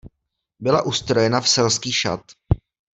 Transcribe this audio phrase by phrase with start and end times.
[0.59, 2.21] Byla ustrojena v selský šat.